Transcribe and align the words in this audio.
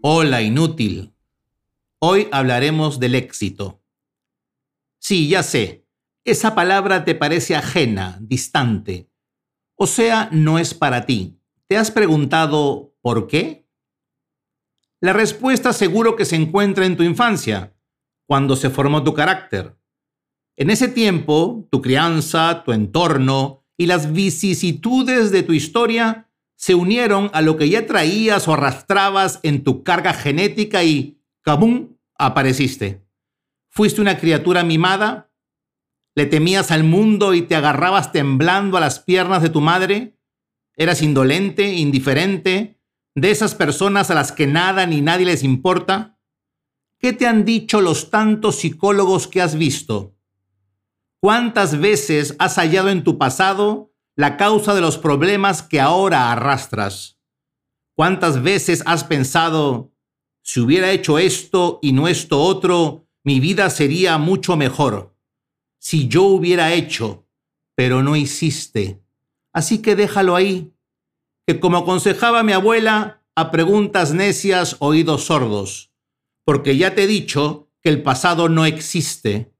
Hola, 0.00 0.42
inútil. 0.42 1.12
Hoy 1.98 2.28
hablaremos 2.30 3.00
del 3.00 3.16
éxito. 3.16 3.82
Sí, 5.00 5.28
ya 5.28 5.42
sé, 5.42 5.86
esa 6.24 6.54
palabra 6.54 7.04
te 7.04 7.14
parece 7.14 7.56
ajena, 7.56 8.18
distante. 8.20 9.10
O 9.74 9.86
sea, 9.86 10.28
no 10.30 10.58
es 10.58 10.74
para 10.74 11.06
ti. 11.06 11.40
¿Te 11.66 11.76
has 11.76 11.90
preguntado 11.90 12.94
por 13.00 13.26
qué? 13.26 13.68
La 15.00 15.12
respuesta 15.12 15.72
seguro 15.72 16.16
que 16.16 16.24
se 16.24 16.36
encuentra 16.36 16.86
en 16.86 16.96
tu 16.96 17.02
infancia, 17.02 17.76
cuando 18.26 18.56
se 18.56 18.70
formó 18.70 19.02
tu 19.02 19.14
carácter. 19.14 19.76
En 20.56 20.70
ese 20.70 20.88
tiempo, 20.88 21.66
tu 21.70 21.82
crianza, 21.82 22.62
tu 22.64 22.72
entorno 22.72 23.64
y 23.76 23.86
las 23.86 24.12
vicisitudes 24.12 25.30
de 25.30 25.42
tu 25.42 25.52
historia 25.52 26.27
se 26.58 26.74
unieron 26.74 27.30
a 27.34 27.40
lo 27.40 27.56
que 27.56 27.68
ya 27.68 27.86
traías 27.86 28.48
o 28.48 28.52
arrastrabas 28.52 29.38
en 29.44 29.62
tu 29.62 29.84
carga 29.84 30.12
genética 30.12 30.82
y, 30.82 31.22
¡cabum!, 31.40 31.96
apareciste. 32.16 33.06
Fuiste 33.70 34.00
una 34.00 34.18
criatura 34.18 34.64
mimada, 34.64 35.30
le 36.16 36.26
temías 36.26 36.72
al 36.72 36.82
mundo 36.82 37.32
y 37.32 37.42
te 37.42 37.54
agarrabas 37.54 38.10
temblando 38.10 38.76
a 38.76 38.80
las 38.80 38.98
piernas 38.98 39.40
de 39.40 39.50
tu 39.50 39.60
madre, 39.60 40.18
eras 40.74 41.00
indolente, 41.00 41.74
indiferente, 41.74 42.80
de 43.14 43.30
esas 43.30 43.54
personas 43.54 44.10
a 44.10 44.14
las 44.14 44.32
que 44.32 44.48
nada 44.48 44.84
ni 44.84 45.00
nadie 45.00 45.26
les 45.26 45.44
importa. 45.44 46.18
¿Qué 46.98 47.12
te 47.12 47.28
han 47.28 47.44
dicho 47.44 47.80
los 47.80 48.10
tantos 48.10 48.56
psicólogos 48.56 49.28
que 49.28 49.40
has 49.40 49.56
visto? 49.56 50.16
¿Cuántas 51.20 51.78
veces 51.78 52.34
has 52.40 52.56
hallado 52.56 52.88
en 52.88 53.04
tu 53.04 53.16
pasado 53.16 53.92
la 54.18 54.36
causa 54.36 54.74
de 54.74 54.80
los 54.80 54.98
problemas 54.98 55.62
que 55.62 55.80
ahora 55.80 56.32
arrastras? 56.32 57.20
¿Cuántas 57.96 58.42
veces 58.42 58.82
has 58.84 59.04
pensado, 59.04 59.92
si 60.42 60.58
hubiera 60.58 60.90
hecho 60.90 61.18
esto 61.18 61.78
y 61.82 61.92
no 61.92 62.08
esto 62.08 62.42
otro, 62.42 63.06
mi 63.22 63.38
vida 63.38 63.70
sería 63.70 64.18
mucho 64.18 64.56
mejor? 64.56 65.16
Si 65.78 66.08
yo 66.08 66.24
hubiera 66.24 66.74
hecho, 66.74 67.28
pero 67.76 68.02
no 68.02 68.16
hiciste. 68.16 69.00
Así 69.52 69.80
que 69.82 69.94
déjalo 69.94 70.34
ahí, 70.34 70.74
que 71.46 71.60
como 71.60 71.78
aconsejaba 71.78 72.42
mi 72.42 72.52
abuela, 72.52 73.24
a 73.36 73.52
preguntas 73.52 74.12
necias, 74.12 74.76
oídos 74.80 75.26
sordos, 75.26 75.92
porque 76.44 76.76
ya 76.76 76.96
te 76.96 77.04
he 77.04 77.06
dicho 77.06 77.70
que 77.80 77.88
el 77.88 78.02
pasado 78.02 78.48
no 78.48 78.66
existe 78.66 79.52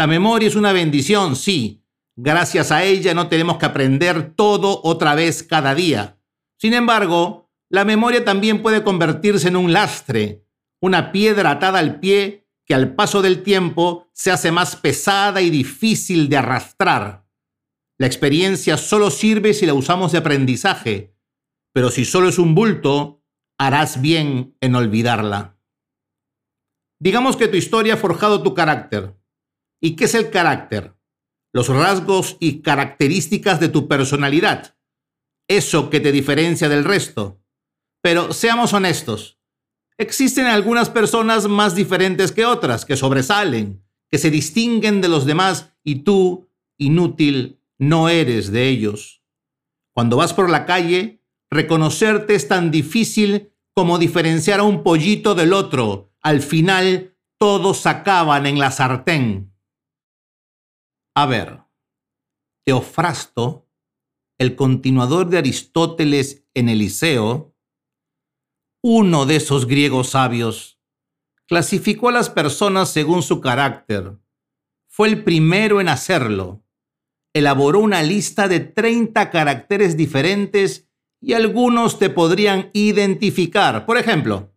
la 0.00 0.06
memoria 0.06 0.48
es 0.48 0.56
una 0.56 0.72
bendición, 0.72 1.36
sí. 1.36 1.79
Gracias 2.16 2.72
a 2.72 2.84
ella 2.84 3.14
no 3.14 3.28
tenemos 3.28 3.58
que 3.58 3.66
aprender 3.66 4.34
todo 4.34 4.80
otra 4.84 5.14
vez 5.14 5.42
cada 5.42 5.74
día. 5.74 6.18
Sin 6.58 6.74
embargo, 6.74 7.50
la 7.68 7.84
memoria 7.84 8.24
también 8.24 8.62
puede 8.62 8.82
convertirse 8.82 9.48
en 9.48 9.56
un 9.56 9.72
lastre, 9.72 10.44
una 10.80 11.12
piedra 11.12 11.52
atada 11.52 11.78
al 11.78 12.00
pie 12.00 12.48
que 12.66 12.74
al 12.74 12.94
paso 12.94 13.22
del 13.22 13.42
tiempo 13.42 14.08
se 14.12 14.30
hace 14.30 14.52
más 14.52 14.76
pesada 14.76 15.40
y 15.40 15.50
difícil 15.50 16.28
de 16.28 16.36
arrastrar. 16.36 17.26
La 17.98 18.06
experiencia 18.06 18.76
solo 18.76 19.10
sirve 19.10 19.54
si 19.54 19.66
la 19.66 19.74
usamos 19.74 20.12
de 20.12 20.18
aprendizaje, 20.18 21.14
pero 21.72 21.90
si 21.90 22.04
solo 22.04 22.28
es 22.28 22.38
un 22.38 22.54
bulto, 22.54 23.22
harás 23.58 24.00
bien 24.00 24.56
en 24.60 24.74
olvidarla. 24.74 25.58
Digamos 26.98 27.36
que 27.36 27.48
tu 27.48 27.56
historia 27.56 27.94
ha 27.94 27.96
forjado 27.96 28.42
tu 28.42 28.54
carácter. 28.54 29.16
¿Y 29.80 29.96
qué 29.96 30.04
es 30.04 30.14
el 30.14 30.30
carácter? 30.30 30.94
Los 31.52 31.68
rasgos 31.68 32.36
y 32.40 32.62
características 32.62 33.60
de 33.60 33.68
tu 33.68 33.88
personalidad. 33.88 34.76
Eso 35.48 35.90
que 35.90 36.00
te 36.00 36.12
diferencia 36.12 36.68
del 36.68 36.84
resto. 36.84 37.42
Pero 38.02 38.32
seamos 38.32 38.72
honestos. 38.72 39.40
Existen 39.98 40.46
algunas 40.46 40.88
personas 40.88 41.48
más 41.48 41.74
diferentes 41.74 42.32
que 42.32 42.46
otras, 42.46 42.84
que 42.84 42.96
sobresalen, 42.96 43.84
que 44.10 44.18
se 44.18 44.30
distinguen 44.30 45.00
de 45.00 45.08
los 45.08 45.26
demás 45.26 45.74
y 45.84 45.96
tú, 45.96 46.48
inútil, 46.78 47.60
no 47.78 48.08
eres 48.08 48.50
de 48.50 48.68
ellos. 48.68 49.22
Cuando 49.92 50.16
vas 50.16 50.32
por 50.32 50.48
la 50.48 50.66
calle, 50.66 51.22
reconocerte 51.50 52.34
es 52.34 52.48
tan 52.48 52.70
difícil 52.70 53.52
como 53.74 53.98
diferenciar 53.98 54.60
a 54.60 54.64
un 54.64 54.82
pollito 54.82 55.34
del 55.34 55.52
otro. 55.52 56.12
Al 56.22 56.40
final, 56.40 57.16
todos 57.38 57.86
acaban 57.86 58.46
en 58.46 58.58
la 58.58 58.70
sartén. 58.70 59.49
A 61.20 61.26
ver, 61.26 61.60
Teofrasto, 62.64 63.68
el 64.38 64.56
continuador 64.56 65.28
de 65.28 65.36
Aristóteles 65.36 66.46
en 66.54 66.70
Eliseo, 66.70 67.54
uno 68.82 69.26
de 69.26 69.36
esos 69.36 69.66
griegos 69.66 70.08
sabios, 70.08 70.80
clasificó 71.46 72.08
a 72.08 72.12
las 72.12 72.30
personas 72.30 72.88
según 72.88 73.22
su 73.22 73.42
carácter. 73.42 74.16
Fue 74.88 75.08
el 75.08 75.22
primero 75.22 75.82
en 75.82 75.90
hacerlo. 75.90 76.64
Elaboró 77.34 77.80
una 77.80 78.02
lista 78.02 78.48
de 78.48 78.60
30 78.60 79.28
caracteres 79.28 79.98
diferentes 79.98 80.88
y 81.20 81.34
algunos 81.34 81.98
te 81.98 82.08
podrían 82.08 82.70
identificar. 82.72 83.84
Por 83.84 83.98
ejemplo, 83.98 84.54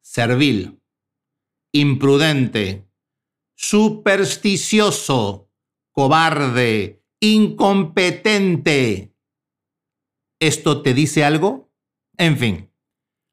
servil, 0.00 0.80
imprudente, 1.70 2.88
supersticioso, 3.56 5.47
cobarde, 5.98 7.02
incompetente. 7.20 9.16
¿Esto 10.40 10.80
te 10.80 10.94
dice 10.94 11.24
algo? 11.24 11.72
En 12.16 12.38
fin, 12.38 12.72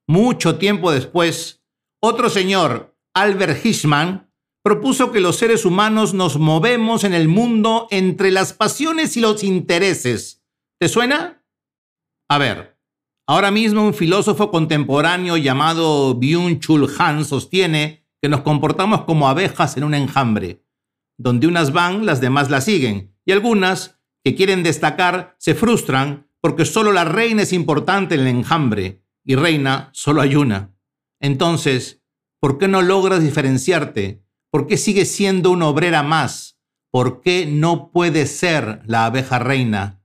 mucho 0.09 0.57
tiempo 0.57 0.91
después, 0.91 1.63
otro 2.01 2.27
señor, 2.27 2.97
Albert 3.13 3.63
Hirschman, 3.63 4.33
propuso 4.63 5.11
que 5.11 5.19
los 5.19 5.35
seres 5.35 5.63
humanos 5.63 6.15
nos 6.15 6.39
movemos 6.39 7.03
en 7.03 7.13
el 7.13 7.27
mundo 7.27 7.87
entre 7.91 8.31
las 8.31 8.53
pasiones 8.53 9.15
y 9.15 9.21
los 9.21 9.43
intereses. 9.43 10.43
¿Te 10.79 10.89
suena? 10.89 11.45
A 12.27 12.39
ver, 12.39 12.79
ahora 13.27 13.51
mismo 13.51 13.85
un 13.85 13.93
filósofo 13.93 14.49
contemporáneo 14.49 15.37
llamado 15.37 16.19
Byung-Chul 16.19 16.91
Han 16.97 17.25
sostiene 17.25 18.07
que 18.23 18.27
nos 18.27 18.41
comportamos 18.41 19.03
como 19.03 19.29
abejas 19.29 19.77
en 19.77 19.83
un 19.83 19.93
enjambre. 19.93 20.64
Donde 21.17 21.47
unas 21.47 21.71
van, 21.73 22.05
las 22.05 22.21
demás 22.21 22.49
las 22.49 22.65
siguen. 22.65 23.15
Y 23.25 23.31
algunas, 23.31 23.99
que 24.23 24.35
quieren 24.35 24.63
destacar, 24.63 25.35
se 25.39 25.55
frustran 25.55 26.27
porque 26.41 26.65
solo 26.65 26.91
la 26.91 27.05
reina 27.05 27.41
es 27.41 27.53
importante 27.53 28.15
en 28.15 28.21
el 28.21 28.27
enjambre. 28.27 29.03
Y 29.23 29.35
reina 29.35 29.89
solo 29.93 30.21
hay 30.21 30.35
una. 30.35 30.75
Entonces, 31.19 32.03
¿por 32.39 32.57
qué 32.57 32.67
no 32.67 32.81
logras 32.81 33.23
diferenciarte? 33.23 34.23
¿Por 34.51 34.67
qué 34.67 34.77
sigues 34.77 35.11
siendo 35.11 35.49
una 35.51 35.67
obrera 35.67 36.03
más? 36.03 36.59
¿Por 36.91 37.21
qué 37.21 37.45
no 37.45 37.91
puedes 37.91 38.37
ser 38.37 38.81
la 38.85 39.05
abeja 39.05 39.39
reina? 39.39 40.03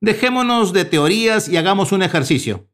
Dejémonos 0.00 0.72
de 0.72 0.84
teorías 0.84 1.48
y 1.48 1.56
hagamos 1.56 1.90
un 1.90 2.02
ejercicio. 2.02 2.70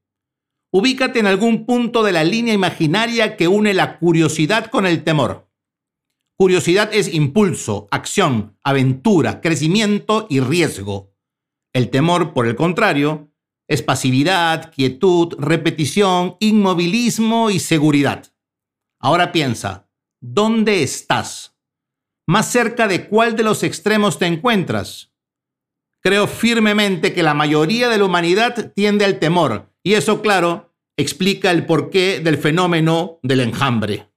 Ubícate 0.70 1.20
en 1.20 1.26
algún 1.26 1.66
punto 1.66 2.02
de 2.02 2.12
la 2.12 2.24
línea 2.24 2.54
imaginaria 2.54 3.36
que 3.36 3.48
une 3.48 3.74
la 3.74 3.98
curiosidad 3.98 4.66
con 4.66 4.86
el 4.86 5.04
temor. 5.04 5.50
Curiosidad 6.36 6.90
es 6.92 7.12
impulso, 7.12 7.88
acción, 7.90 8.58
aventura, 8.64 9.40
crecimiento 9.40 10.26
y 10.28 10.40
riesgo. 10.40 11.14
El 11.72 11.90
temor, 11.90 12.32
por 12.32 12.46
el 12.46 12.56
contrario, 12.56 13.32
es 13.68 13.82
pasividad, 13.82 14.72
quietud, 14.72 15.34
repetición, 15.38 16.36
inmovilismo 16.40 17.50
y 17.50 17.58
seguridad. 17.58 18.32
Ahora 18.98 19.32
piensa, 19.32 19.88
¿dónde 20.20 20.82
estás? 20.82 21.56
¿Más 22.26 22.50
cerca 22.50 22.86
de 22.88 23.08
cuál 23.08 23.36
de 23.36 23.42
los 23.42 23.62
extremos 23.62 24.18
te 24.18 24.26
encuentras? 24.26 25.12
Creo 26.00 26.26
firmemente 26.26 27.12
que 27.12 27.22
la 27.22 27.34
mayoría 27.34 27.88
de 27.88 27.98
la 27.98 28.04
humanidad 28.04 28.72
tiende 28.74 29.04
al 29.04 29.18
temor, 29.18 29.72
y 29.82 29.94
eso, 29.94 30.20
claro, 30.20 30.74
explica 30.96 31.50
el 31.50 31.64
porqué 31.64 32.20
del 32.20 32.38
fenómeno 32.38 33.20
del 33.22 33.40
enjambre. 33.40 34.11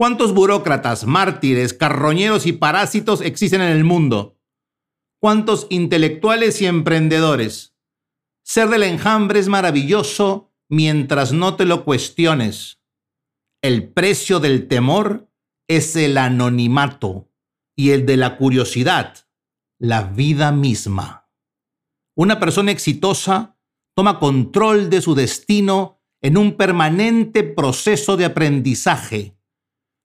¿Cuántos 0.00 0.32
burócratas, 0.32 1.04
mártires, 1.04 1.74
carroñeros 1.74 2.46
y 2.46 2.54
parásitos 2.54 3.20
existen 3.20 3.60
en 3.60 3.68
el 3.68 3.84
mundo? 3.84 4.40
¿Cuántos 5.20 5.66
intelectuales 5.68 6.62
y 6.62 6.66
emprendedores? 6.66 7.76
Ser 8.42 8.70
del 8.70 8.84
enjambre 8.84 9.40
es 9.40 9.48
maravilloso 9.48 10.54
mientras 10.70 11.34
no 11.34 11.56
te 11.56 11.66
lo 11.66 11.84
cuestiones. 11.84 12.80
El 13.60 13.92
precio 13.92 14.40
del 14.40 14.68
temor 14.68 15.30
es 15.68 15.94
el 15.96 16.16
anonimato 16.16 17.28
y 17.76 17.90
el 17.90 18.06
de 18.06 18.16
la 18.16 18.38
curiosidad, 18.38 19.28
la 19.78 20.04
vida 20.04 20.50
misma. 20.50 21.28
Una 22.16 22.40
persona 22.40 22.72
exitosa 22.72 23.58
toma 23.94 24.18
control 24.18 24.88
de 24.88 25.02
su 25.02 25.14
destino 25.14 26.00
en 26.22 26.38
un 26.38 26.56
permanente 26.56 27.42
proceso 27.42 28.16
de 28.16 28.24
aprendizaje 28.24 29.36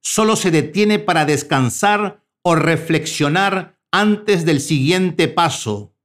solo 0.06 0.36
se 0.36 0.52
detiene 0.52 1.00
para 1.00 1.26
descansar 1.26 2.24
o 2.44 2.56
reflexionar 2.56 3.80
antes 3.92 4.46
del 4.46 4.62
siguiente 4.62 5.28
paso. 5.28 5.96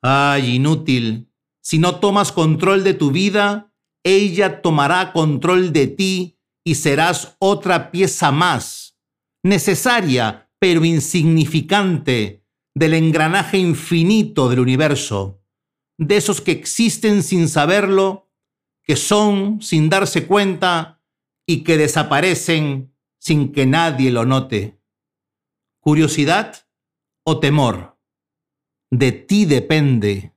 Ay, 0.00 0.56
inútil, 0.56 1.30
Si 1.60 1.78
no 1.78 1.98
tomas 1.98 2.30
control 2.30 2.84
de 2.84 2.92
tu 2.92 3.10
vida, 3.10 3.72
ella 4.04 4.60
tomará 4.60 5.14
control 5.14 5.72
de 5.72 5.86
ti 5.86 6.38
y 6.62 6.74
serás 6.74 7.36
otra 7.38 7.90
pieza 7.90 8.30
más, 8.30 8.98
necesaria 9.42 10.50
pero 10.58 10.84
insignificante 10.84 12.44
del 12.74 12.92
engranaje 12.92 13.56
infinito 13.56 14.50
del 14.50 14.60
universo, 14.60 15.42
de 15.96 16.18
esos 16.18 16.42
que 16.42 16.52
existen 16.52 17.22
sin 17.22 17.48
saberlo, 17.48 18.30
que 18.82 18.96
son 18.96 19.62
sin 19.62 19.88
darse 19.88 20.26
cuenta 20.26 21.00
y 21.46 21.64
que 21.64 21.76
desaparecen 21.76 22.94
sin 23.18 23.52
que 23.52 23.66
nadie 23.66 24.10
lo 24.10 24.24
note. 24.24 24.80
¿Curiosidad 25.80 26.66
o 27.24 27.40
temor? 27.40 27.98
De 28.90 29.12
ti 29.12 29.44
depende. 29.44 30.34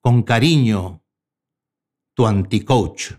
Con 0.00 0.22
cariño, 0.22 1.02
tu 2.14 2.26
anticoach. 2.26 3.12